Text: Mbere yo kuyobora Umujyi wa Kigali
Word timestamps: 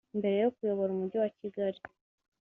Mbere 0.19 0.35
yo 0.43 0.49
kuyobora 0.55 0.89
Umujyi 0.93 1.17
wa 1.23 1.29
Kigali 1.37 1.79